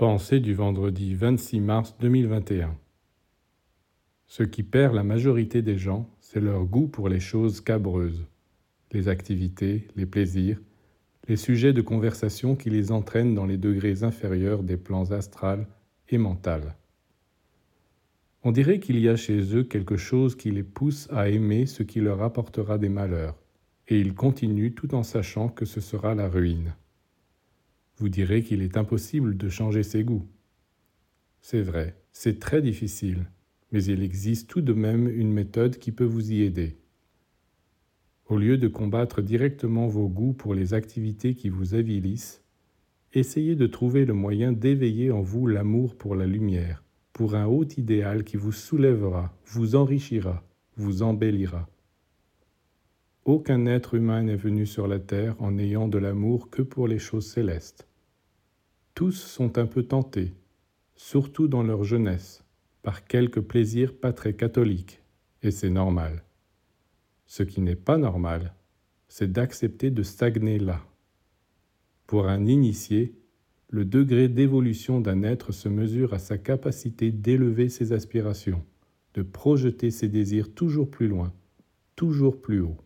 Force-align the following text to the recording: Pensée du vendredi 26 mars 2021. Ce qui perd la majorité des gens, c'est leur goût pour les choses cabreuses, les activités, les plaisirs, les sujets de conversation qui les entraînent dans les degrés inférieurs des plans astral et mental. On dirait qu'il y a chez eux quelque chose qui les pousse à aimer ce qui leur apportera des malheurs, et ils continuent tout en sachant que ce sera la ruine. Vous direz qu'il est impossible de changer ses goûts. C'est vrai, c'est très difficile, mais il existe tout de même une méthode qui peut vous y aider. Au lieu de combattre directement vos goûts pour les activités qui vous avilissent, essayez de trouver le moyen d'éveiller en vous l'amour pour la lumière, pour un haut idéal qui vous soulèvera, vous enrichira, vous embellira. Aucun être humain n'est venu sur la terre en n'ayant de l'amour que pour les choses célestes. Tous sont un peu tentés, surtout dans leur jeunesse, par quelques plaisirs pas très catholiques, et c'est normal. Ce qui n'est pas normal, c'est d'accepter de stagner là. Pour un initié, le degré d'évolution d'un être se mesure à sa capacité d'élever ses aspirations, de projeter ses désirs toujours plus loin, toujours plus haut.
Pensée 0.00 0.40
du 0.40 0.54
vendredi 0.54 1.14
26 1.14 1.60
mars 1.60 1.94
2021. 2.00 2.74
Ce 4.26 4.42
qui 4.42 4.62
perd 4.62 4.94
la 4.94 5.02
majorité 5.02 5.60
des 5.60 5.76
gens, 5.76 6.08
c'est 6.20 6.40
leur 6.40 6.64
goût 6.64 6.88
pour 6.88 7.10
les 7.10 7.20
choses 7.20 7.60
cabreuses, 7.60 8.24
les 8.92 9.08
activités, 9.08 9.88
les 9.96 10.06
plaisirs, 10.06 10.58
les 11.28 11.36
sujets 11.36 11.74
de 11.74 11.82
conversation 11.82 12.56
qui 12.56 12.70
les 12.70 12.92
entraînent 12.92 13.34
dans 13.34 13.44
les 13.44 13.58
degrés 13.58 14.02
inférieurs 14.02 14.62
des 14.62 14.78
plans 14.78 15.10
astral 15.10 15.66
et 16.08 16.16
mental. 16.16 16.76
On 18.42 18.52
dirait 18.52 18.80
qu'il 18.80 18.98
y 18.98 19.08
a 19.10 19.16
chez 19.16 19.54
eux 19.54 19.64
quelque 19.64 19.98
chose 19.98 20.34
qui 20.34 20.50
les 20.50 20.62
pousse 20.62 21.08
à 21.10 21.28
aimer 21.28 21.66
ce 21.66 21.82
qui 21.82 22.00
leur 22.00 22.22
apportera 22.22 22.78
des 22.78 22.88
malheurs, 22.88 23.36
et 23.86 24.00
ils 24.00 24.14
continuent 24.14 24.72
tout 24.72 24.94
en 24.94 25.02
sachant 25.02 25.50
que 25.50 25.66
ce 25.66 25.82
sera 25.82 26.14
la 26.14 26.30
ruine. 26.30 26.72
Vous 28.00 28.08
direz 28.08 28.42
qu'il 28.42 28.62
est 28.62 28.78
impossible 28.78 29.36
de 29.36 29.50
changer 29.50 29.82
ses 29.82 30.04
goûts. 30.04 30.26
C'est 31.42 31.60
vrai, 31.60 32.00
c'est 32.12 32.38
très 32.38 32.62
difficile, 32.62 33.26
mais 33.72 33.84
il 33.84 34.02
existe 34.02 34.48
tout 34.48 34.62
de 34.62 34.72
même 34.72 35.06
une 35.06 35.30
méthode 35.30 35.76
qui 35.76 35.92
peut 35.92 36.06
vous 36.06 36.32
y 36.32 36.40
aider. 36.40 36.78
Au 38.30 38.38
lieu 38.38 38.56
de 38.56 38.68
combattre 38.68 39.20
directement 39.20 39.86
vos 39.86 40.08
goûts 40.08 40.32
pour 40.32 40.54
les 40.54 40.72
activités 40.72 41.34
qui 41.34 41.50
vous 41.50 41.74
avilissent, 41.74 42.42
essayez 43.12 43.54
de 43.54 43.66
trouver 43.66 44.06
le 44.06 44.14
moyen 44.14 44.52
d'éveiller 44.52 45.10
en 45.10 45.20
vous 45.20 45.46
l'amour 45.46 45.94
pour 45.94 46.16
la 46.16 46.26
lumière, 46.26 46.82
pour 47.12 47.34
un 47.34 47.44
haut 47.44 47.68
idéal 47.76 48.24
qui 48.24 48.38
vous 48.38 48.52
soulèvera, 48.52 49.36
vous 49.44 49.74
enrichira, 49.74 50.42
vous 50.74 51.02
embellira. 51.02 51.68
Aucun 53.26 53.66
être 53.66 53.92
humain 53.92 54.22
n'est 54.22 54.36
venu 54.36 54.64
sur 54.64 54.88
la 54.88 55.00
terre 55.00 55.36
en 55.38 55.50
n'ayant 55.50 55.86
de 55.86 55.98
l'amour 55.98 56.48
que 56.48 56.62
pour 56.62 56.88
les 56.88 56.98
choses 56.98 57.26
célestes. 57.26 57.89
Tous 59.00 59.12
sont 59.12 59.56
un 59.56 59.64
peu 59.64 59.82
tentés, 59.84 60.34
surtout 60.94 61.48
dans 61.48 61.62
leur 61.62 61.84
jeunesse, 61.84 62.44
par 62.82 63.06
quelques 63.06 63.40
plaisirs 63.40 63.98
pas 63.98 64.12
très 64.12 64.34
catholiques, 64.34 65.00
et 65.42 65.50
c'est 65.50 65.70
normal. 65.70 66.22
Ce 67.24 67.42
qui 67.42 67.62
n'est 67.62 67.76
pas 67.76 67.96
normal, 67.96 68.52
c'est 69.08 69.32
d'accepter 69.32 69.90
de 69.90 70.02
stagner 70.02 70.58
là. 70.58 70.84
Pour 72.06 72.28
un 72.28 72.44
initié, 72.44 73.14
le 73.70 73.86
degré 73.86 74.28
d'évolution 74.28 75.00
d'un 75.00 75.22
être 75.22 75.50
se 75.50 75.70
mesure 75.70 76.12
à 76.12 76.18
sa 76.18 76.36
capacité 76.36 77.10
d'élever 77.10 77.70
ses 77.70 77.94
aspirations, 77.94 78.62
de 79.14 79.22
projeter 79.22 79.90
ses 79.90 80.08
désirs 80.08 80.52
toujours 80.52 80.90
plus 80.90 81.08
loin, 81.08 81.32
toujours 81.96 82.38
plus 82.38 82.60
haut. 82.60 82.76